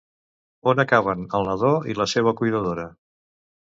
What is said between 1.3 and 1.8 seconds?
el nadó